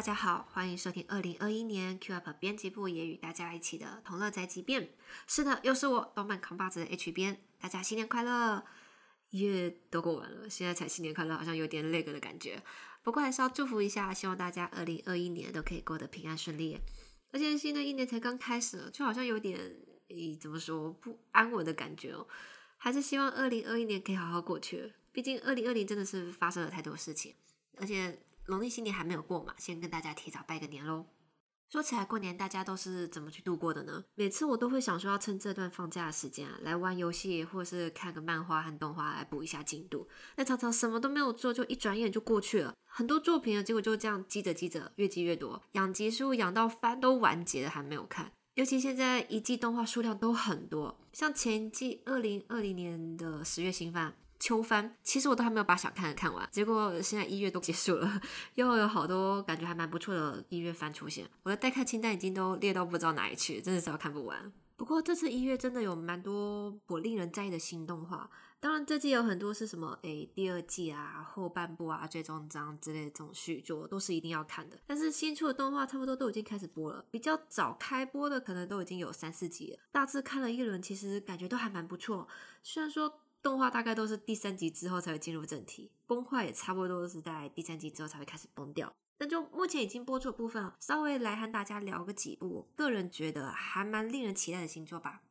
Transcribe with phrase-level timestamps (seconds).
[0.00, 4.88] 大家好，欢迎收听二零二一年 Q Up 编辑部也与大家一起的同乐宅急便。
[5.26, 7.38] 是的，又是我动漫扛把子的 H 编。
[7.60, 8.64] 大家新年快乐！
[9.28, 12.62] 一月都过完了，现在才新年快乐，好像有点累个的感觉。
[13.02, 16.80] 不过还是要祝福一下，希望大家二零二一年都可以过得平安顺利。
[17.32, 19.60] 而且新的一年才刚开始，就好像有点
[20.08, 22.26] 诶，怎么说不安稳的感觉哦。
[22.78, 24.94] 还是希望二零二一年可以好好过去。
[25.12, 27.34] 毕竟二零二零真的是发生了太多事情，
[27.76, 28.18] 而且。
[28.50, 31.06] 农历新年还没有过嘛，先跟大家提早拜个年喽。
[31.70, 34.02] 说起来，过年大家都是怎么去度过的呢？
[34.16, 40.08] 每次我都会想说，要趁这段放假的时间啊，来玩游戏，或是看个漫画和动画来补一下进度。
[40.34, 42.74] 但常常什么都没有做，就一转眼就过去了。
[42.84, 48.32] 很多作品啊，结果就这样积着积着，越积越多，养集数养到番都完结了还没有看。
[48.54, 54.16] 尤其现在一季动画数量都很多，像前季二零二零年的十月新番。
[54.40, 58.20] 秋番，其实我都还没有把想看的看完，结果现在一月都结束了，
[58.54, 64.50] 又有好多感觉还蛮不错的一月番出现，我的待看清单已经都列到不知道哪里去，真的是要看不完。
[64.78, 82.26] 不过这次一月真的有蛮多我令人在意的新动画，当然这季有很多是什么诶第二季啊后半部啊最终章之类的这种续作都是一定要看的，但是新出的动画差不多都已经开始播了，比较早开播的可能都已经有三四集了，大致看了一轮，其实感觉都还蛮不错，
[82.62, 83.20] 虽然说。
[83.42, 88.92] 动画大概都是第三集之后才会进入正题，崩坏也差不多是在第三集之后才会开始崩掉。
[89.18, 95.22] 那就目前已经播出的部分，稍微来和大家聊个几部，个人觉得还蛮令人期待的新作吧。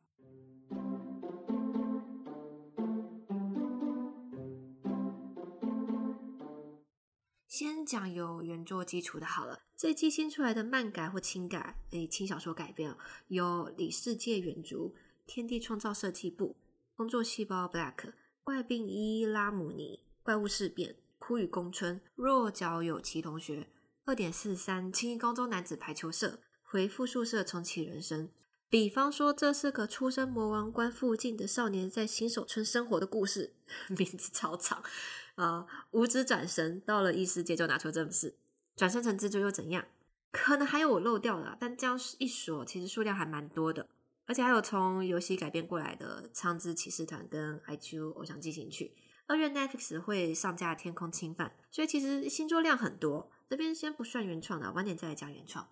[7.46, 12.96] 先讲有原作基础的好了，这季新出来的漫改或轻改，诶，轻小说改编
[13.28, 14.92] 有李世界原著、
[15.26, 16.56] 天地创造设计部。
[17.00, 18.12] 工作细胞 Black
[18.44, 23.68] 怪病伊拉姆尼怪物事变枯雨宫村弱脚有奇同学
[24.04, 28.28] 二点四三轻高中男子排球社回复宿舍重启人生。
[28.68, 33.54] 比方说，这是个出生魔王关附近的少年在新手村生活的故事，
[33.88, 34.82] 名字超长
[35.36, 35.66] 啊！
[35.92, 38.36] 无知转身到了异世界就拿出这本事，
[38.76, 39.86] 转生成蜘蛛又怎样？
[40.30, 43.88] 可能还有我漏掉的，但这样一说，其实数量还蛮多的。
[44.30, 48.94] 而且还有从游戏改编过来的《苍之骑士团》跟《IQ 偶像进行曲》，
[49.26, 53.28] 二月 Netflix 会上架《天空侵犯》，所以其实新作量很多。
[53.48, 55.68] 这边先不算原创的，晚点再来讲原创。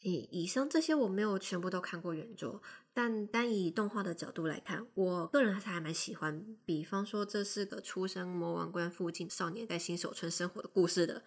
[0.00, 2.60] 以以上这些我没有全部都看过原作，
[2.92, 6.44] 但单以动画的角度来看，我个人还是还蛮喜欢。
[6.64, 11.22] 比方说，这是个出生魔王关附近少年在新手村生活的故事的。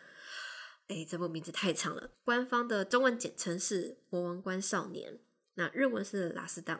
[0.90, 5.14] 哎，这部名字太长了，官方的中文简称是《魔王关少年》。
[5.60, 6.80] 那日文是拉斯当，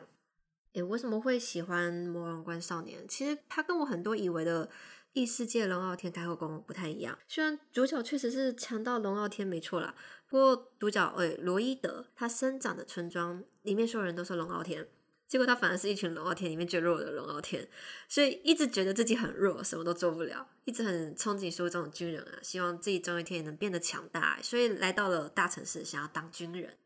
[0.72, 3.02] 诶，为什么会喜欢《魔王关少年》？
[3.06, 4.70] 其实他跟我很多以为的
[5.12, 7.18] 异世界龙傲天开后宫不太一样。
[7.28, 9.94] 虽然主角确实是强盗龙傲天没错啦，
[10.26, 14.88] 不过主角诶罗伊德他生长的村庄里面所有人都是龙傲天，
[15.28, 17.68] 结果他反而是一群龙傲天里面最弱的龙傲天，
[18.08, 26.78] 所以一直觉得自己很弱，什么都做不了，一直很憧憬说这种军人啊，希望自己终有一天也能变得强大，所以来到了大城市想要当军人。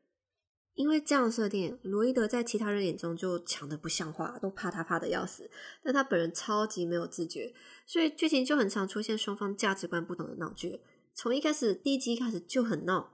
[0.74, 5.48] 因为这样设定，罗伊德在其他人眼中就强的不像话，都怕他怕的要死。
[5.82, 7.54] 但他本人超级没有自觉，
[7.86, 10.80] 所以剧情就很常出现双方价值观不同的闹剧。
[11.14, 13.12] 从一开始第一集开始就很闹，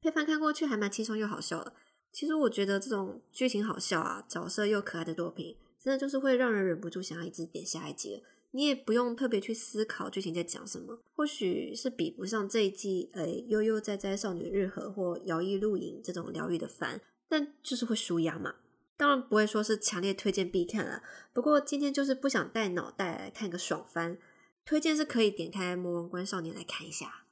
[0.00, 1.74] 配饭看过去还蛮轻松又好笑的。
[2.12, 8.22] 其实我觉得这种剧情好笑啊，角色又可爱的作品，真的就是会让人忍不住想要一直点下一集。
[8.52, 18.54] 你也不用特别去思考剧情在讲什么，或许是比不上这一季诶悠悠哉哉少女日和或摇曳露营这种疗愈的番，但就是会舒压嘛。
[18.96, 21.02] 当然不会说是强烈推荐必看了，
[21.32, 24.18] 不过今天就是不想带脑袋来看个爽番，
[24.64, 27.24] 推荐是可以点开《魔王关少年》来看一下。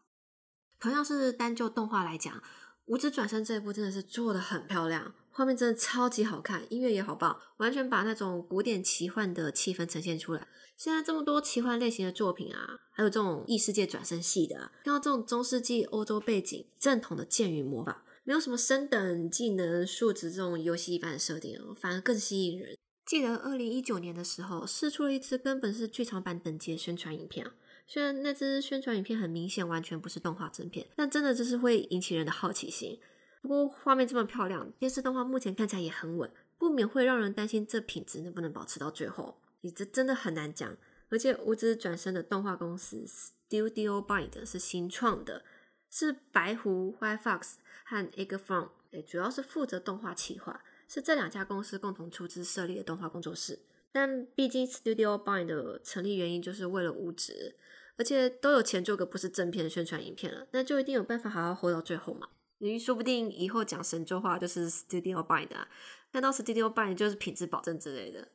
[0.80, 2.34] 同样是单就动画来讲，
[2.86, 5.14] 《五指转身》这一部真的是做的很漂亮。
[5.40, 10.46] 画面真的超级好看，音乐也好棒，完全把那种古典奇幻的气氛呈现出来。
[10.76, 22.76] 现在这么多奇幻类型的作品啊，还有这种异世界转生系的，看到这种中世纪欧洲背景正统的剑与魔法，没有什么升等技能数值这种游戏一般的设定，反而更吸引人。
[23.06, 27.54] 记得二零一九年的时候，试出了一支根本是剧场版等级的宣传影片啊，
[27.86, 33.00] 虽然那支宣传影片很明显完全不是动画正片，但真的就是会引起人的好奇心。
[33.40, 39.40] 不过画面这么漂亮，电视动画目前看起来也很稳，不免会让人担心这品质能不能保持到最后。
[39.62, 40.76] 你这真的很难讲。
[41.08, 45.42] 而且无知转身的动画公司 Studio Bind 是新创的，
[45.90, 47.54] 是白狐 White Fox
[47.84, 53.58] 和 Egg From，诶，主要是负责动画企划，是这两家公司共同出资设立的动画工作室。
[53.90, 57.56] 但毕竟 Studio Bind 的成立原因就是为了无知。
[57.96, 62.28] 而且都有钱做个不是正片的宣传影片了，那就一定有办法好好活到最后嘛。
[62.60, 65.66] 你说不定以后讲神州话就是 Studio Buy 的，
[66.12, 68.28] 看到 Studio Buy 就是品质保证之类的。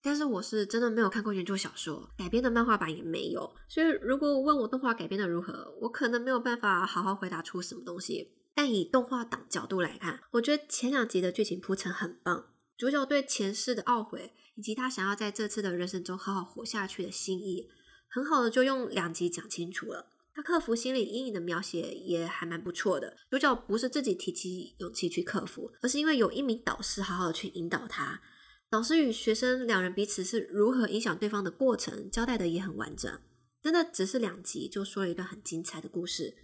[0.00, 8.32] 但是我是真的没有看过原著小说改编的漫画版也没有，所以如果问我动画改编的如何，我可能没有办法好好回答出什么东西。
[8.54, 17.68] 但以动画党角度来看，我觉得前两集的剧情铺陈很棒，主角对前世的懊悔，以及他想要在这次的人生中好好活下去的心意，
[18.08, 20.06] 很好的就用两集讲清楚了。
[20.38, 23.16] 他克服心理阴影的描写也还蛮不错的。
[23.28, 28.22] 主角不是自己提起勇气去克服，而是因为有一名导师好好的去引导他。
[28.70, 33.12] 导师与学生两人彼此是如何影响对方的过程，交代的也很完整。
[33.60, 36.36] 真的只是两集就说了一段很精彩的故事，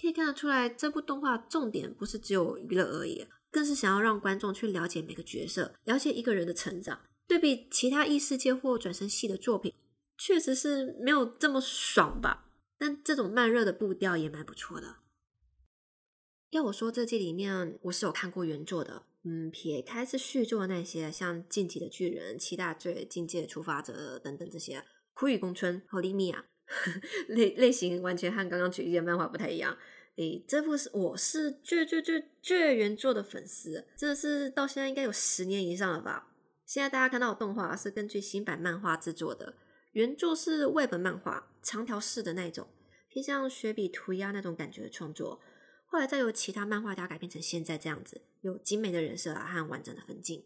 [0.00, 6.98] 可以看得出来，这部动画重点不是只有娱乐而已，更是想要让观众去了解每个角色，了解一个人的成长。
[7.28, 9.74] 对比其他异世界或转身系的作品，
[10.16, 12.48] 确实是没有这么爽吧。
[12.82, 14.96] 但这种慢热的步调也蛮不错的。
[16.50, 19.04] 要我说，这季里面我是有看过原作的。
[19.22, 24.80] 嗯，撇开是续作那些，像《进击的巨人》《七大罪》《境界出发者》等等这些，
[25.14, 26.44] 《苦雨宫村》《和利米亚》
[27.28, 29.78] 类类型完全和刚刚举例的漫画不太一样。
[30.16, 36.34] 诶，这部是我是最最最最原作的粉丝，真的是到现在应该有十年以上了吧。
[36.66, 39.54] 现在大家看到的动画是根据新版漫画制作的，
[39.92, 42.66] 原作是外本漫画，长条式的那种，
[43.08, 45.40] 偏向雪笔涂鸦那种感觉的创作。
[45.84, 50.44] 后来再由其他漫画家改编成现在这样子，有精美的人设和完整的分镜。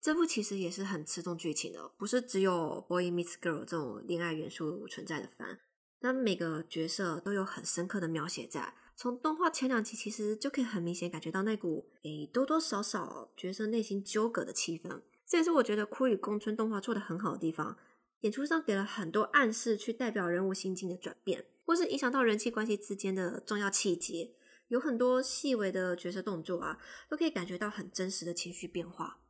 [0.00, 5.60] 这部其实也是很吃重剧情的，不是只有 boy meets girl 这种恋爱元素存在的番。
[6.00, 15.02] 那每个角色都有很深刻的描写在，从动画前两集其实就可以很明显感觉到那股诶多多少少角色内心纠葛的气氛。
[15.24, 17.76] 这也是我觉得《枯与宫村》动画做的很好的地方，
[18.20, 24.34] 演出上给了很多暗示，去代表人物心境的转变，或是影响到人际关系之间的重要契机。
[24.68, 26.78] 有很多细微的角色动作啊，
[27.08, 29.20] 都可以感觉到很真实的情绪变化。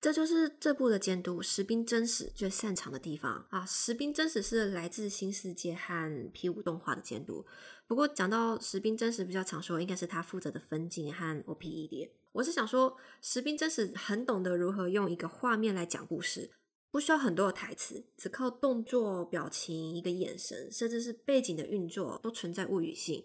[0.00, 3.66] 这就是这部的监督石兵真实最擅长的地方啊！
[3.66, 7.44] 石兵真实是来自新世界和 P 五动画的监督。
[7.86, 12.12] 不过讲到石兵真实，比较常说应该是他负责的分镜和 OPED。
[12.32, 16.50] 我是想说，石兵真实很懂得如何用一个画面来讲故事，
[16.90, 23.24] 不需要很多的台词，只靠动作、表情、一个眼神，甚至是背景的运作，都存在物语性。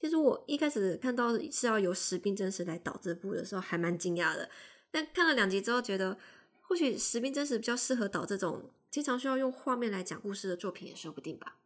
[0.00, 4.48] 其实我一开始看到是要由石兵真实来导这部的时候，还蛮惊讶的。
[4.90, 6.18] 但看了两集之后，觉得
[6.60, 11.58] 或许石兵真实比较适合导这种经常需要用画面来讲故事的作品，也说不定吧。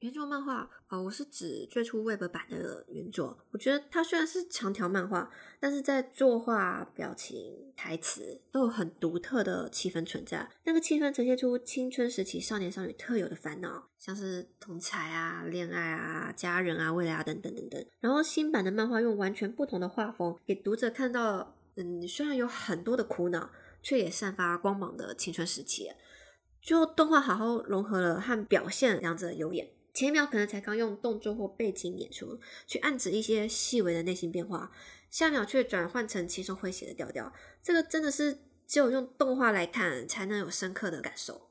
[0.00, 3.36] 原作漫画，呃，我是指最初 Web 版的原作。
[3.50, 5.30] 我觉得它虽然是长条漫画，
[5.60, 10.48] 但是在作画、表情、台词都有很独特的气氛存在。
[10.64, 17.86] 那个气氛呈现出青春时期少年少女特有的烦恼，像是同才啊、恋爱啊、家人啊、未来啊等等等等。
[18.00, 23.50] 然后新版的漫画用完全不同的画风，给读者看到，嗯，虽然有很多的苦恼，
[23.82, 25.90] 却也散发光芒的青春时期。
[26.62, 29.68] 就动画好好融合了和表现两者优点。
[29.92, 34.70] 前一秒可能才刚用动作或背景演出去暗指一些细微的内心变化，
[35.10, 37.32] 下一秒却转换成轻松诙谐的调调。
[37.62, 41.50] 这个真的是只有用动画来看才能有深刻的感受。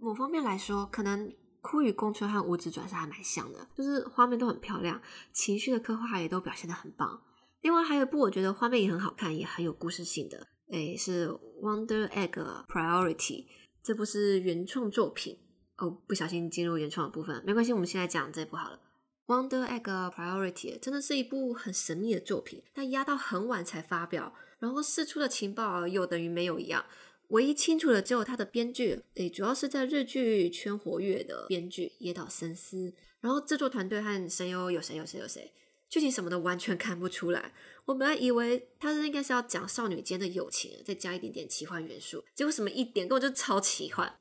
[0.00, 1.28] 某方面来说，可能
[1.60, 5.00] 《枯与宫春》和《五指转》是还蛮像的，就是画面都很漂亮，
[5.32, 7.22] 情绪的刻画也都表现的很棒。
[7.62, 11.28] 另外还有一部我觉得画面也很好看，也很有故事性的，诶，是
[11.62, 13.16] 《Wonder Egg Priority》，
[13.82, 15.38] 这部是原创作品。
[15.78, 18.80] 哦，不小心进入原创的部分，没关系，我们现在讲这部好了。
[19.32, 26.84] 《Wonder Egg Priority》真的是一部很神秘的作品，它压到很晚才发表，然后释出的情报又等于没有一样。
[27.28, 32.92] 唯一清楚的只有它的编剧，诶，主要是在日剧圈活跃的编剧野岛伸司。
[33.20, 35.50] 然后制作团队和声优有谁有谁有谁，
[35.88, 37.54] 剧情什么的完全看不出来。
[37.86, 44.14] 我本来以为它是应该是要讲少女间的友情，再加一点点奇幻元素，结果什么一点根本就超奇幻。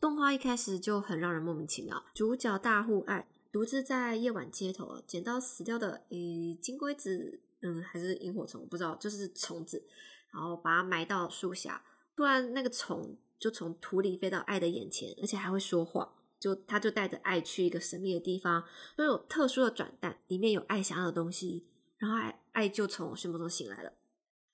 [0.00, 2.02] 动画一开始就很让人莫名其妙。
[2.14, 9.84] 主角大户爱独自在夜晚街头捡到死掉的诶金龟子，嗯，还是萤火虫，不知道，就是虫子，
[10.32, 11.84] 然后把它埋到树下。
[12.16, 16.14] 突然，那个虫就从土里飞到爱的眼前，而且还会说话。
[16.38, 18.64] 就他就带着爱去一个神秘的地方，
[18.96, 21.66] 都有特殊的转蛋，里面有爱想要的东西。
[21.98, 23.92] 然后爱爱就从睡梦中醒来了。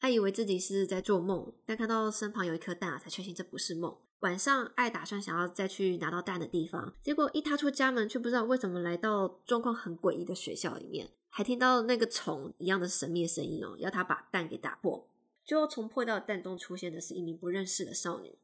[0.01, 3.97] 爱以为自己是在做梦，但看到身旁有一颗蛋啊，才确信这不是梦。
[4.21, 15.07] 晚上，爱打算想要再去拿到蛋的地方，结果一踏出家门，却不知道为什么来到状况很诡异的学校里面，还听到那个虫一样的神秘的声音哦，要他把蛋给打破。
[15.45, 18.39] 最后，从破掉的蛋中出现的是一名不认识的少女。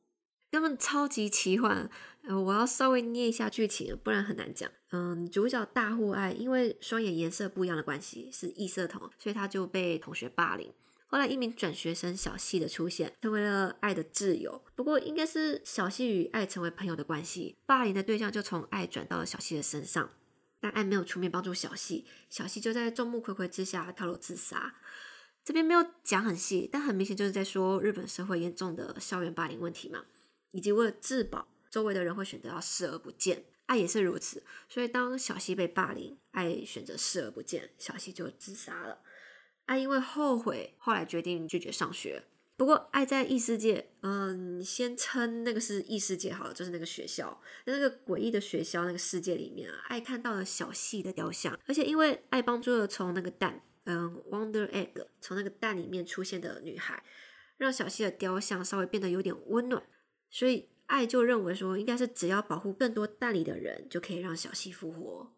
[0.50, 1.90] 根本超级奇幻。
[2.24, 4.70] 呃，我要稍微捏一下剧情，不然很难讲。
[4.90, 10.70] 嗯，主角大户爱因为双眼颜色不一样的关系是异色瞳，所以他就被同学霸凌。
[11.12, 14.64] 后来一名转学生小西的出现，成为了爱的挚友。
[14.74, 20.10] 不过应该是小西与爱成为朋友的关系，霸凌的对象就从爱转到了小西的身上。
[20.58, 24.74] 但爱没有出面帮助小西，小西就在众目睽睽之下跳楼自杀。
[25.44, 30.06] 这边没有讲很细，但很明显就是在说日本社会严重的校园霸凌问题嘛，
[30.52, 31.46] 以及为了自保。
[31.70, 34.42] 周围的人会选择要视而不见，爱也是如此。
[34.68, 39.02] 所以当小西被霸凌，爱选择视而不见，小西就自杀了。
[39.66, 42.24] 爱因为后悔，后来决定拒绝上学。
[42.56, 57.02] 不过爱在异世界，嗯，先称那个是异世界好了，就是那个学校，在那个诡异的学校那个世界里面啊，爱看到了小西的雕像，而且因为爱帮助了从那个蛋，嗯，Wonder Egg，从那个蛋里面出现的女孩，
[57.56, 59.82] 让小西的雕像稍微变得有点温暖，
[60.30, 60.68] 所以。
[60.86, 65.32] 爱就认为说，应该是只要保护更多蛋里的人，就可以让小西复活。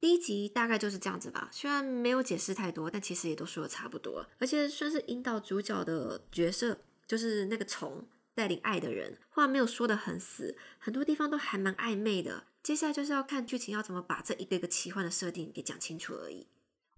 [0.00, 12.44] 第一集大概就是这样子吧，虽然没有解释太多，但其实也都说的差不多，而且算是引导主角的角色，就是那个虫带领爱的人，话没有说的很死，很多地方都还蛮暧昧的。
[12.62, 16.46] 接下来就是要看剧情要怎么把这一个个奇幻的设定给讲清楚而已。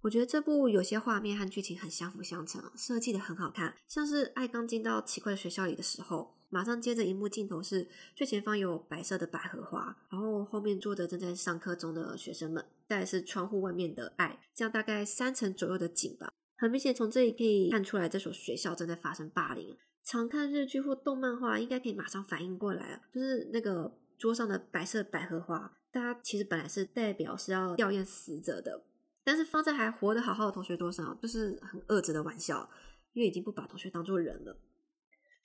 [0.03, 6.35] 我觉得这部有些画面和剧情很相辅相成，设计的很好看，像是爱刚进到奇怪的学校里的时候。
[6.49, 16.31] 马上接着一幕镜头是最前方有白色的百合花，然后后面坐着正在上课中的学生们，再是窗户外面的爱，这样大概三层左右的景吧。
[16.57, 19.75] 很明显从这里可以看出来，这所学校正在发生霸凌。
[20.03, 28.83] 常看日剧或动漫画，应该可以马上反应过来了，就是那个桌上的白色百合花，大家其实本来是代表是要吊唁死者的，
[29.23, 32.69] 但是放在还活得好好的同学多少，就是很恶质的玩笑，
[33.13, 34.59] 因为已经不把同学当做人了。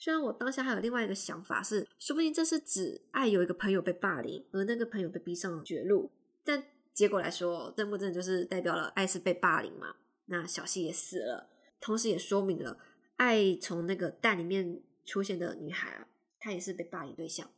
[0.00, 6.10] 虽然我当下还有另外一个想法是，说不定这是指爱有一个朋友被霸凌，而那个朋友被逼上绝路。
[6.44, 9.94] 但结果来说，真不真就是代表了爱是被霸凌嘛？
[10.26, 11.48] 那小西也死了，
[11.80, 12.78] 同时也说明了
[13.16, 16.06] 爱从那个蛋里面出现的女孩啊，
[16.40, 17.48] 她也是被霸凌对象。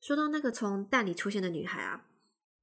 [0.00, 2.06] 说到那个从蛋里出现的女孩啊。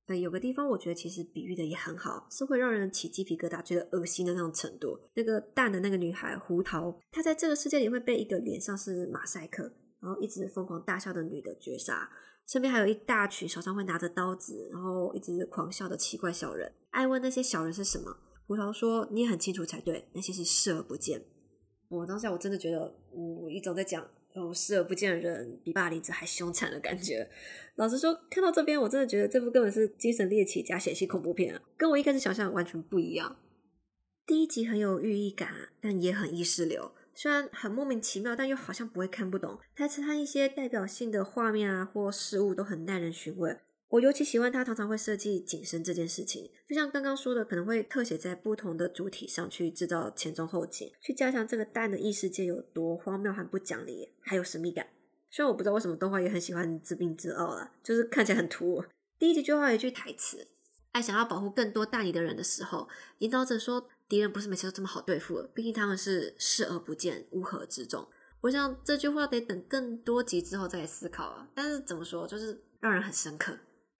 [0.08, 5.00] 对，有个地方我觉得其实比喻的也很好，是会让人起鸡皮疙瘩、觉得恶心的那种程度。
[5.16, 9.64] 那个蛋的那个女孩胡桃，她在这个世界里会被一个脸上是马赛克，
[10.00, 12.08] 然后一直疯狂大笑的女的绝杀，
[12.48, 16.72] 身边还有一大群手上会拿着刀子，然后一直狂笑的奇怪小人。
[16.92, 21.26] 爱问那些小人是什么，胡桃说你也很清楚才对，那些是视而不见。
[21.90, 24.08] 我当下我真的觉得，我一种在讲。
[24.36, 27.28] 哦，视而不见的人比霸凌者还凶残的感觉。
[27.76, 33.38] 老实说，看到这边，我真的觉得这部根本是精神猎奇加血腥恐怖片啊，跟我一开始想象完全不一样。
[34.26, 39.58] 第一集很有寓意感，但也很意识流，虽然很莫名其妙，但又好像不会看不懂。
[39.76, 43.56] 台词和一些代表性的画面啊或事物都很耐人寻味。
[43.96, 54.86] 我尤其喜欢他常常会设计景深这件事情，就像刚刚说的，可能会特写在不同的主体上去制造前中后景，去加强这个蛋的异世界有多荒谬和不讲理，还有神秘感。
[55.32, 58.84] 虽然我不知道为什么动画也很喜欢自病自傲了，就是看起来很突兀。
[59.18, 60.46] 第一集就画一句台词
[60.92, 68.06] ：“爱想要保护更多蛋里的人的时候，引导者说敌人不是每次都这么好对付，毕竟他们是视而不见，乌合之众。”
[68.44, 71.48] 我想这句话得等更多集之后再来思考啊。
[71.56, 73.58] 但是怎么说，就是让人很深刻。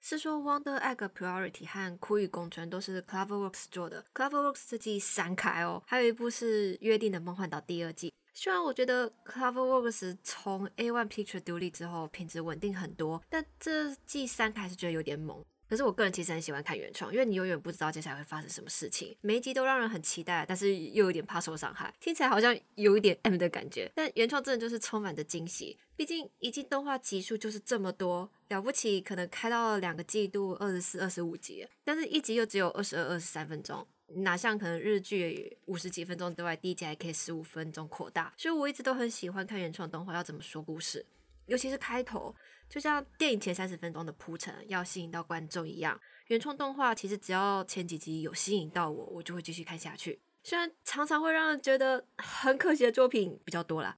[0.08, 8.14] 是说《Wonder Egg Priority》和《苦与公存》都是 CloverWorks 做的，CloverWorks 这季闪开哦，还有一部是《约定的梦幻岛》第二季。
[8.32, 15.44] 虽然我觉得 CloverWorks 从 A One Picture 独立之后品质稳定很多，但这季三开还是觉得有点猛。
[15.68, 23.92] 可是我个人其实很喜欢看原创，因为你永远不知道接下来会发生什么事情，每一集都让人很期待，但是又有点怕受伤害，听起来好像有一点 M 的感觉。
[23.96, 41.06] 但原创真的就是充满着惊喜，毕竟一季动画集数就是这么多，了不起可能开到了两个季度二十四、二十五集，但是一集又只有二十二、二十三分钟，哪像可能日剧五十几分钟之外，第一集还可以十五分钟扩大，所以我一直都很喜欢看原创动画要怎么说故事，
[41.46, 42.36] 尤其是开头。
[42.68, 50.22] 就像电影前三十分钟的铺陈要吸引到观众一样，原创动画其实只要前几集有吸引到我，我就会继续看下去。
[50.44, 53.98] 虽然常常会让人觉得很可惜的作品比较多啦。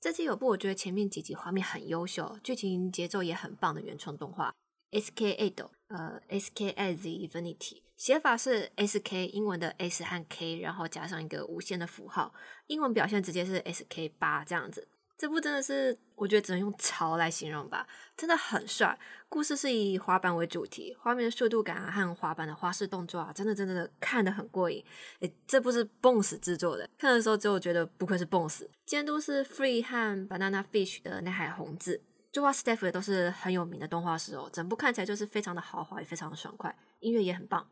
[0.00, 4.52] 这期有部我觉得前面几集画面很优秀，剧情节奏也很棒的原创动画
[4.90, 5.36] ，S.K.
[5.36, 6.70] Ado，呃，S.K.
[6.70, 9.28] a z Infinity，写法是 S.K.
[9.28, 12.34] 英文的 S 和 K，然后加上一个无限的符号，
[12.66, 14.08] 英文表现直接是 S.K.
[14.18, 14.88] 八这样子。
[15.22, 17.86] 这部真的是我觉得只能用潮来形容吧，
[18.16, 18.98] 真的很帅。
[19.28, 24.84] 故事是以滑板为主题，画面的速度感啊和滑板的花式动作啊，真的真的看得很过瘾。
[25.20, 32.02] 诶，这部是 Bones 制作的，看的时候就觉得不愧是 Bones，监督是 Free 和 Banana Fish 的内海宏志，
[32.32, 34.50] 作画 staff 也都是很有名的动画师哦。
[34.52, 37.64] 整部看起来就是非常的豪华，也非常的爽快，音乐也很棒。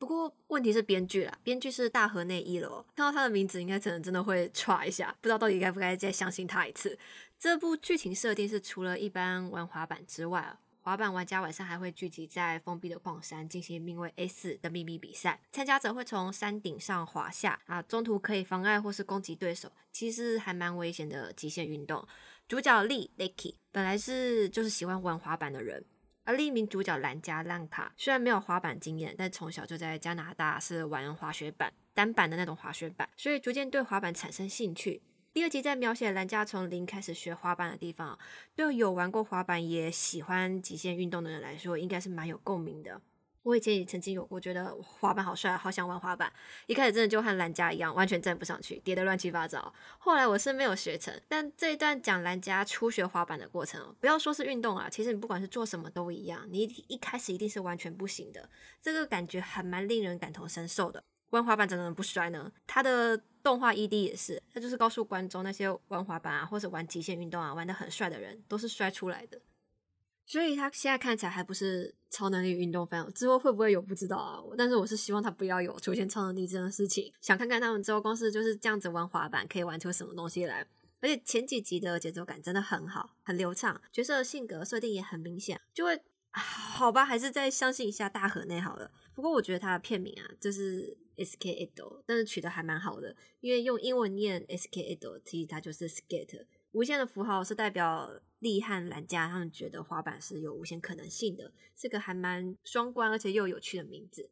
[0.00, 6.98] 不过问题是编剧啦，编剧是大河内一楼，看到他的名字应该可能真的会歘一下，不知道到底该不该再相信他一次。
[7.38, 10.56] 这部剧情设定是除了一般玩滑板之外。
[10.82, 22.02] 滑板玩家晚上还会聚集在封闭的矿山进行名为 A 四的秘密比赛，参加者会从山顶上滑下啊，中途可以妨碍或是攻击对手，其实还蛮危险的极限运动。
[22.48, 25.84] 主角利 Lucky 本来是就是喜欢玩滑板的人，
[26.30, 35.02] 而另一名主角兰加浪卡虽然没有滑板经验，但从小就在加拿大是玩滑雪板单板的那种滑雪板，所以逐渐对滑板产生兴趣。
[35.32, 38.16] 第二集在描写兰迦从零开始学滑板的地方，
[38.54, 43.00] 对有玩过滑板也喜欢极限运动的人来说，应该是蛮有共鸣的。
[43.42, 46.30] 我以前也曾经有过，觉得滑板好帅，好想玩滑板。
[46.66, 49.72] 一开始真的就和兰家一样，完全站不上去，跌得乱七八糟。
[49.98, 58.48] 后来我是没有学成，但这一段讲兰家初学滑板的过程，不要说是运动啊，其实你不管是做什么都一样，你一开始一定是完全不行的。
[58.82, 61.02] 这个感觉还蛮令人感同身受的。
[61.30, 62.50] 玩滑板怎么能不摔呢？
[62.66, 69.40] 他的动画 ED 也是，他就是告诉观众那些玩滑板啊或者玩极限运动啊玩的很帅的人都是摔出来的。
[70.30, 74.40] 所以他现在看起来还不是超能力运动番，之后会不会有不知道啊？
[74.56, 80.64] 但是我是希望他不要有出现超能力这件事情，想看看他们之后公司就是这样子玩滑板可以玩出什么东西来。
[81.00, 87.04] 而且前几集的节奏感真的很好，很流畅，角色的性格设定也很明显，就会 好吧？
[87.04, 88.92] 还是再相信一下大河内好了。
[89.12, 90.96] 不过我觉得他的片名啊，就是。
[91.16, 96.46] S K A D O，但是取得还蛮好的，因为用英文念 S K A D O，其实它就是 skate。
[96.72, 98.10] 无限的符号是代表
[98.40, 104.30] 利和兰加，他们觉得滑板是有无限可能性的，这个还蛮双关而且又有趣的名字。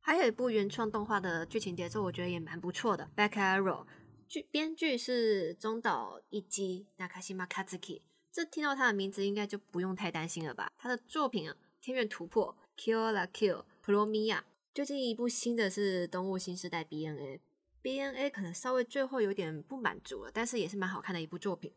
[0.00, 3.10] 还有一部原创动画的剧情节奏，我觉得也蛮不错的。
[3.14, 3.86] Back Arrow，
[4.26, 8.00] 剧编剧是中岛一基 Nakashima Kazuki，
[8.32, 10.72] 这听到他的名字应该就不用太担心了吧？
[10.78, 14.42] 他的作品啊，《天元突破》Kill la Kill Promiya。
[14.72, 21.74] 最近一部新的是《动物新时代》BNA，BNA 可能稍微最后有点不满足了，但是也是蛮好看的一部作品。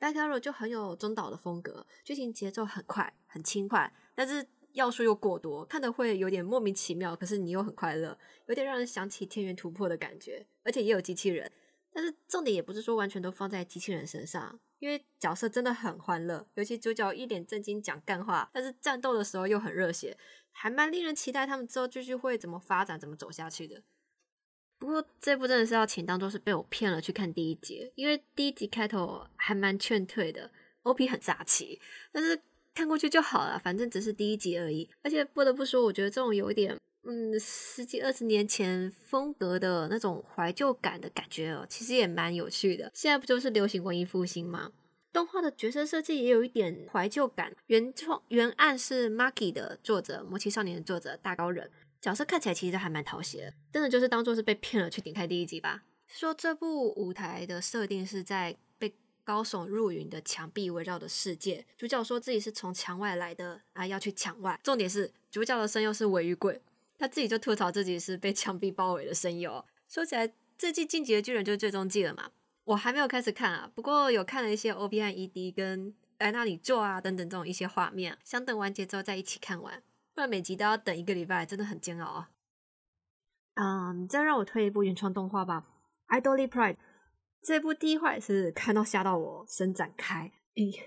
[0.00, 11.52] Back Arrow 就很有中岛的风格，剧情节奏很快很轻快，但是要素又过多，看的会有点莫名其妙，可是你又很快乐，有点让人想起《天元突破》的感觉，而且也有机器人。
[11.92, 20.16] 但是重点也不是说完全都放在机器人身上，因为角色真的很欢乐，尤其主角一脸正经讲干话，但是战斗的时候又很热血。
[20.52, 23.82] 还蛮令人期待他们之后继续会怎么发展、怎么走下去的。
[24.80, 30.50] 不过这部真的是要请当做是被我骗了去看第一集，因为第一集开头还蛮劝退的
[30.82, 31.78] ，OP 很扎气，
[32.10, 32.40] 但是
[32.74, 34.88] 看过去就好了，反正只是第一集而已。
[35.02, 42.90] 而且不得不说，我觉得这种有一点嗯十几二十年前风格的那种怀旧感的感觉哦，其实也蛮有趣的。
[42.94, 44.72] 现在不就是流行文艺复兴吗？
[45.12, 51.68] 动画的角色设计也有一点怀旧感，原创原案是 Maki 的作者《魔奇少年》的作者大高人，
[52.00, 55.82] 角色看起来其实还蛮讨喜的，真的就是当做是被骗了去点开第一集吧。
[56.08, 64.58] 说这部舞台的设定是在被高耸入云的墙壁围绕的世界，主角说自己是从墙外来的啊，要去墙外。
[64.62, 66.60] 重点是主角的声优是尾鱼鬼，
[66.98, 69.64] 他自己就吐槽自己是被墙壁包围的声优。
[69.86, 72.30] 说起来，这季进击的巨人就是最终季了嘛。
[72.64, 79.82] 我还没有开始看啊，不过有看了一些 O B I E D 跟在那里做啊等等这种一些画面，想等完结之后再一起看完，
[80.20, 82.30] 不然每集都要等一个礼拜，真的很煎熬啊。
[83.54, 85.66] 嗯，再让我推一部原创动画吧，
[86.20, 86.74] 《Idol Pride》
[87.42, 90.78] 这部第一话是看到吓到我伸展开，咦，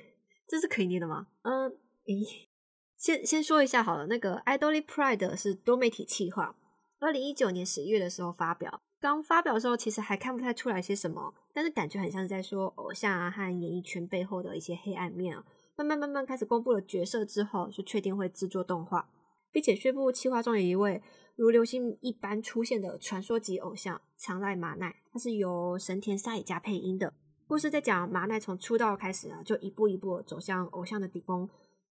[0.47, 1.29] 这是可以念的吗？
[1.41, 1.71] 嗯，
[2.05, 2.47] 咦，
[2.95, 6.55] 先先说一下好了，那个《Idol Pride》是多媒体企划，
[6.99, 8.81] 二零一九年十一月的时候发表。
[8.99, 15.43] 刚发表的时候，其实还看不太出来些什么，但是感觉很像是在说偶像啊和演艺圈背后的一些黑暗面啊。
[15.75, 19.09] 慢慢慢慢开始公布了角色之后，就确定会制作动画，
[19.53, 21.01] 并且宣布企划中有一位
[21.37, 27.13] 如流星一般出现的传说级偶像长濑麻奈，他是由神田沙也加配音的。
[27.47, 31.47] 故事在讲麻奈从出道开始啊，就一步一步走向偶像的顶峰。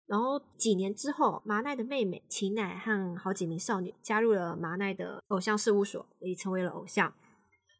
[0.06, 7.14] 然后几年之后，麻奈的妹妹琴乃和好几名少女加入了麻奈的偶像事务所，也成为了偶像。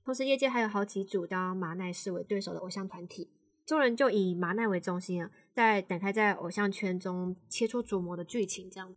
[0.04, 3.30] 同时，业界还有好几组当麻奈视为对手的偶像团体，
[3.66, 8.70] 众人就以麻奈为中心啊，在展开在偶像圈中切磋琢磨的剧情。
[8.70, 8.94] 这样，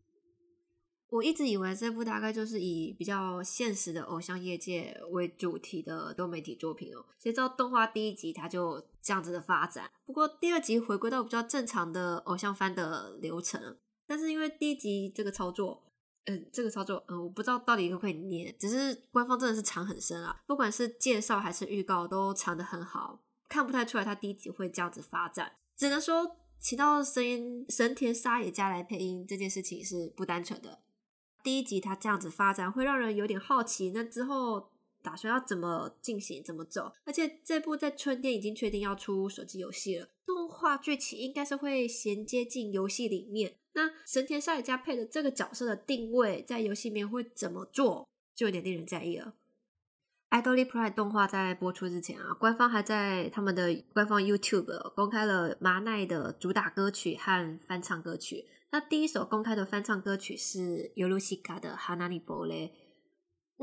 [1.09, 9.89] 我一直以为这部大概就是以比较现实的偶像业界为主题的多媒体作品哦，谁知道动画第一集它就这样子的发展。
[10.05, 15.81] 不过第二集回归到比较正常的偶像番的流程，但是因为第一集这个操作，
[16.25, 30.79] 嗯，这个操作，嗯，我不知道到底可不可以念，只是官方真的是藏很深啊，不管是介绍还是预告都藏得很好，看不太出来它第一集会这样子发展，只能说请到声音神田沙也加来配音这件事情是不单纯的。
[31.47, 34.69] 第一集它这样子发展会让人有点好奇，那之后
[35.01, 36.91] 打算要怎么进行、怎么走？
[37.05, 43.55] 而且这部在春天已经确定要出手机游戏了，动画剧情应该是会衔接进游戏里面。
[43.75, 48.05] 那神田沙也加配的这个角色的定位在游戏里面会怎么做，
[48.35, 49.35] 就有点令人在意了。
[50.43, 58.47] 《Idol Pride》动画在播出之前啊，官方还在他们的官方 YouTube 公开了麻奈的主打歌曲和翻唱歌曲。
[58.71, 62.67] 那第一首公开的翻唱歌曲是尤露西卡的《哈纳里博雷》。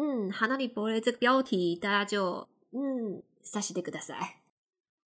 [0.01, 4.41] 嗯，《哈纳里博雷》这个标题大家就嗯，萨西德格大赛。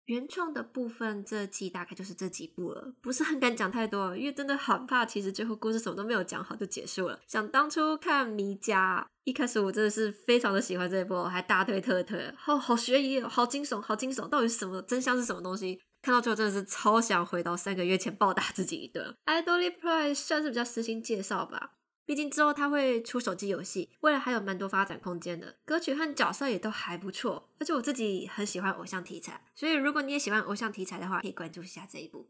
[0.06, 7.22] 原创的部分这季大概就是这几部了，不是很敢讲太多，因为真的很怕，其实最后故事什么都没有讲好就结束了。
[7.26, 15.80] 想当初看《迷家》，一开始我真的是非常的喜欢这一部，还大推特推，好好悬疑，好惊悚，好惊悚，到底什么真相是什么东西？
[16.04, 19.16] 看到最后真的是超想回到三个月前暴打自己一顿。
[19.44, 21.76] 《Idol Pride》算是比较私心介绍吧。
[22.06, 25.56] 毕竟之后他会出手机游戏，未来还有蛮多发展空间的。
[25.64, 32.30] 歌曲和角色也都还不错，而且我自己很喜欢偶像题材，所以如果你也喜欢偶像题材的话，可以关注一下这一部。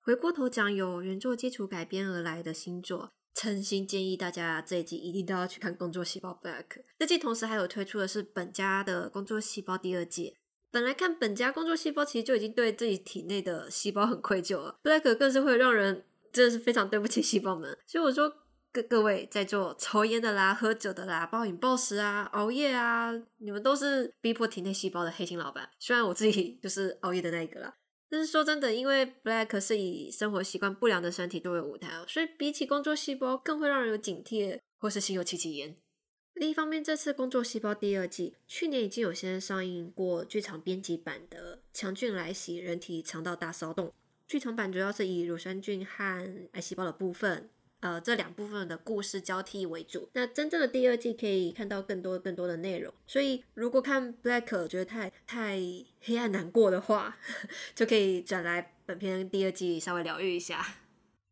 [0.00, 6.64] 回过头讲有原作基础改编而来的新作，诚心建议大家这一季一定都要去看《工作细胞 Back》。
[6.98, 10.34] 这季同时还有推出的是本家的《工作细胞》第二季。
[10.76, 17.74] 本来看本家《工作细胞》其实就已经对自己体内的细胞很愧疚了，Black 更是会让人真的是非常对不起细胞们。
[17.86, 18.30] 所以我说。
[18.72, 25.66] 各各位在做抽烟的啦、喝酒的啦、暴饮暴食啊、熬夜啊，你们都是逼迫体内细胞的黑心老板。
[25.78, 27.74] 虽然我自己就是熬夜的那一个啦，
[28.10, 35.74] 但是说真的，因为 Black 是以生活习惯不良的身体作为舞台，所以比起工作细胞，更会让人有警惕或是心有戚戚焉。
[36.36, 43.88] 另一方面，这次工作细胞第二季，去年已经有先上映过剧场编辑版的《强菌来袭：人体肠道大骚动》。
[44.28, 47.48] 剧场版主要是以乳酸菌和癌细胞的部分。
[47.80, 50.10] 呃，这两部分的故事交替为主。
[50.12, 52.92] 那真正的第二季可以看到更多更多的内容。
[53.06, 55.58] 所以如果看 Black 觉得太太
[56.02, 57.16] 黑暗难过的话，
[57.74, 60.66] 就可以转来本片第二季稍微疗愈一下。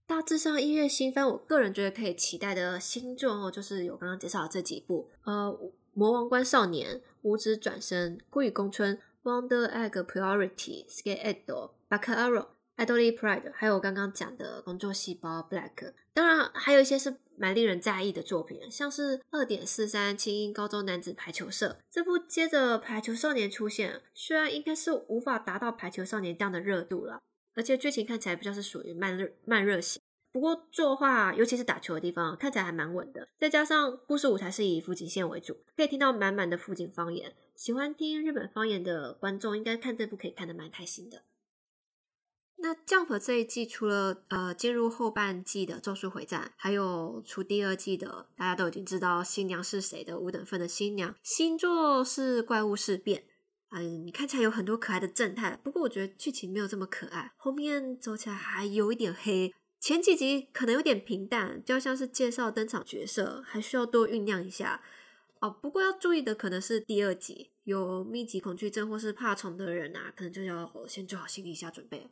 [0.06, 5.58] 大致上音乐新番，我个人觉得可以期待的新作哦，就是有刚刚介绍的这几部：呃，
[5.92, 12.46] 魔王关少年、五指转身、孤与宫村、Wonder Egg Priority、Skateido、Bacaro。
[12.76, 27.20] Idol Pride，还有我刚刚讲的工作细胞 Black，当然还有一些是蛮令人在意的作品，像是二点四三轻音高中男子排球社这部接着排球少年出现，虽然应该是无法达到排球少年这样的热度了，
[27.54, 41.22] 而且剧情看起来比较是属于慢热慢热型，不过作画尤其是打球的地方看起来还蛮稳的，再加上故事舞台是以福井县为主，可以听到满满的福井方言，喜欢听日本方言的观众应该看这部可以看得蛮开心的。
[42.56, 53.24] 那降魔这一季除了呃进入后半季的《咒术回战》，还有出第二季的大家都已经知道新娘是谁的五等份的新娘，新作是怪物事变。
[53.76, 59.52] 嗯，你看起来有很多可爱的正太，不过我觉得剧情没有这么可爱，后面走起来还有一点黑。
[59.80, 64.80] 前几集可能有点平淡，就像是介绍登场角色，还需要多酝酿一下。
[65.40, 72.04] 哦，不过要注意的可能是第二集有密集恐惧症或是怕虫的人啊，可能就要先做好心理下准备了。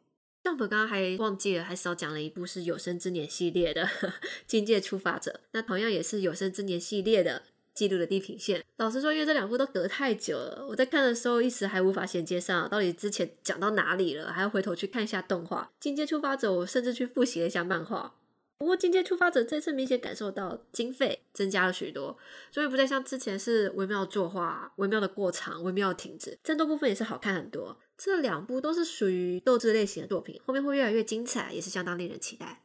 [0.43, 3.87] Jump 刚刚还忘记了，还少讲了一部是有生之年系列的
[4.47, 8.65] 《境界出发者》，那同样也是有生之年系列的记录的地平线。
[8.77, 18.15] 老实说，因为这两部都隔太久了，我在看的时候一时还无法衔接上，到底之前讲到哪里了，还要回头去看一下动画《境界出发者》，我甚至去复习了一下漫画。
[18.59, 22.17] 不过，《境界出发者》这次明显感受到经费增加了许多，
[22.53, 27.77] 所以不再像之前是微妙作画、微妙的过场、微妙停止，战斗部分也是好看很多。
[27.99, 32.63] 这两部都是属于斗智类型的作品，后面会越来越精彩，也是相当令人期待。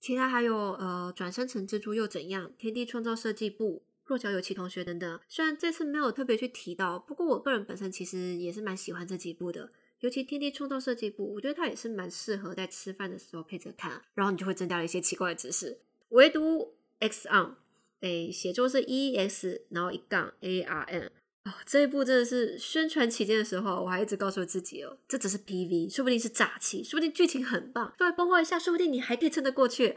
[0.00, 2.50] 其他还有呃，转生成蜘蛛又怎样？
[2.56, 9.70] 天地创造设计部、弱小有奇同学等等，虽然这次没有特别去提到，不过我个人本身其实也是蛮喜欢这几部的。
[10.00, 15.78] 尤其天地创造设计部，我觉得它也是蛮适合在吃饭的时候配着看，然后你就会增加了一些奇怪的知识。
[16.08, 17.56] 唯独 X on，
[18.00, 21.12] 哎，写作是 E X，然后一杠 A R N。
[21.44, 29.96] 哦，这一部真的是宣传期间的时候，我还一直告诉自己哦，这只是 PV，说不定是炸气，说不定剧情很棒，稍微崩坏一下，说不定你还可以撑得过去。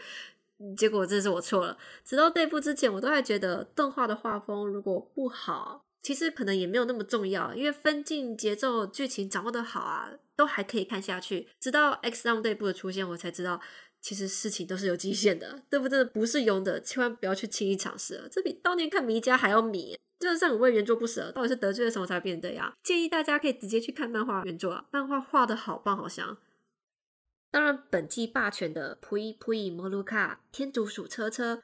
[0.77, 1.77] 结果真是我错了。
[2.06, 11.48] 直到这部之前，我都还觉得动画的画风如果不好，其实可能也没有那么重要，因为分镜、节奏、剧情掌握的好啊，都还可以看下去。
[11.60, 13.60] 直到 X 档这一部的出现，我才知道。
[14.02, 16.04] 其实事情都是有极限的，对不对？
[16.04, 18.28] 不是用的，千万不要去轻易尝试了。
[18.30, 21.32] 这比当年看《迷家》还要迷，真的是很为原作不舍。
[21.32, 22.74] 到底是得罪了什么才变这样？
[22.84, 26.38] 建议大家可以直接去看漫画原作啊，漫画画的好棒好香。
[27.50, 31.63] 当然，本季霸权的扑一扑一摩鲁卡天竺鼠车车。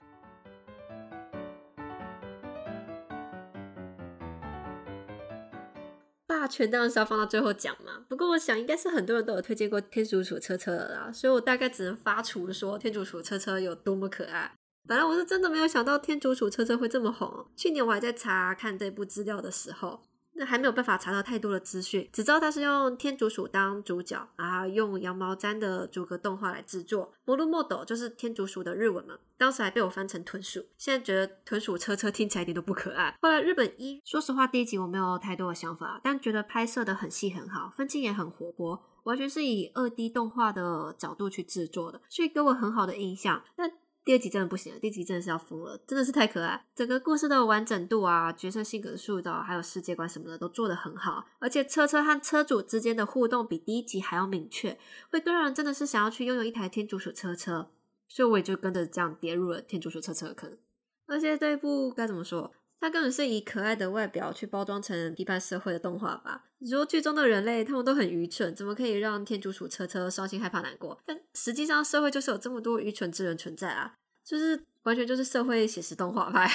[6.39, 8.06] 大权当然是要放到最后讲嘛。
[8.08, 14.54] 不过我想应该是很多人都有推荐过天竺鼠车车的啦，所以我大概只能发出说天竺鼠车车有多么可爱。
[14.88, 17.45] 本来我是真的没有想到天竺鼠车车会这么红。
[17.58, 20.02] 去年我还在查看这部资料的时候。
[20.33, 27.13] 那还没有办法查到太多的资讯，只知道它是用天竺鼠当主角，然后用羊毛毡的逐格动画来制作。
[27.25, 33.17] 摩鲁莫斗就是天竺鼠的日文嘛，当时还被我翻成豚鼠，现在觉得豚鼠车车听起来一点都不可爱。
[33.21, 43.43] 后来日本一，说实话第一集我没有太多的想法，但觉得拍摄的很细很好，分镜也很活泼，完全是以二 D 动画的角度去制作的，所以给我很好的印象。
[43.57, 43.69] 那
[44.09, 54.79] 第二集真的不行了，第二集真的是要疯了，真的是太可爱，整个故事的完整度啊，角色性格的塑造，还有世界观什么的都做得很好，而且车车和车主之间的互动比第一集还要明确，
[55.11, 57.69] 会更让人真的是想要去拥有一台天竺鼠车车，
[58.07, 60.57] 所以我也就跟着这样跌入了天竺鼠车车坑。
[61.05, 66.45] 而且这一部该怎么说，它根本是以可爱的外表去包装成批判社会的动画吧？
[66.61, 70.99] 你说剧中的人类他们都很愚蠢，怎么可以让天竺鼠车车伤心害怕难过？
[71.05, 73.97] 但实际上社会就是有这么多愚蠢之人存在啊！
[74.29, 76.47] 就是完全就是社会写实动画派，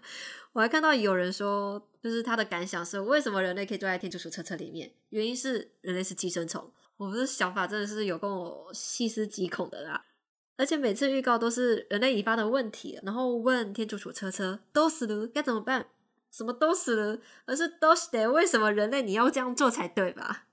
[0.54, 4.90] 我还看到有人说，就是他的感想是为什么人类可以坐在天竺鼠车车里面？
[5.10, 6.72] 原因是人类是寄生虫。
[6.96, 10.06] 我的想法真的是有跟我细思极恐的啦。
[10.56, 15.86] 而且每次预告都是人类引发的问题，然后问天竺鼠车车都死了该怎么办？
[16.30, 18.32] 什么都死了，而是都死的？
[18.32, 20.46] 为什么人类你要这样做才对吧？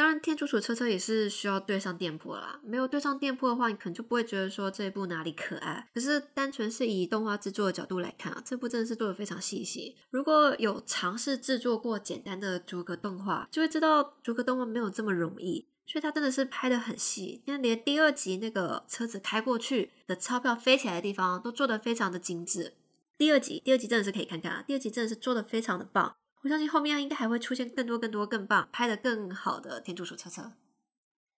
[0.00, 2.58] 当然，天竺鼠车车也是需要对上店铺啦。
[2.64, 5.90] 没有对上店铺的话，你可能就不会觉得说这一部哪里可爱。
[5.92, 9.94] 可是单纯是以动画制作的角度来看啊，这部真的是做的非常细心。
[10.08, 15.66] 如果有尝试制作过简单的逐格动画，就会知道逐格动画没有这么容易。
[15.86, 22.72] 所以它真的是拍的很细，那连第二集那个车子开过去的钞票飞起来的地方都做的非常的精致。
[23.18, 26.16] 第二集，第二集真的是可以看看啊，第二集真的是做的非常的棒。
[26.42, 30.52] 我相信后面应该还会出现更多、更多、更棒、拍的更好的天竺鼠车车。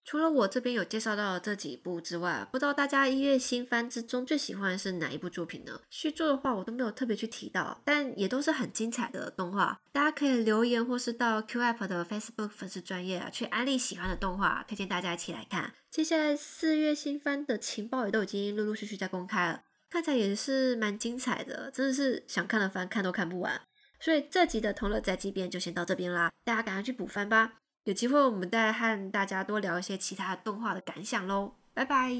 [0.04, 5.80] 除了我这边有介绍到这几部之外，不知道大家一月新番之中最喜欢的是哪一部作品呢？
[5.90, 9.80] 续作的话我都没有特别去提到，但也都是很精彩的动画。
[9.92, 15.72] 大家可以留言或是到 Q App 的 Facebook 粉丝专业啊去安利喜欢的动画，推荐大家一起来看。
[15.88, 23.62] 接下来四月新番的情报也都已经陆陆续续在公开了，看起来也是蛮精彩的，真的是想看的番看都看不完。
[24.02, 27.52] 所以这集的同乐在这边就先到这边啦，大家赶快去补番吧。
[27.84, 32.12] 有机会我们再和大家多聊一些其他动画的感想喽，拜拜。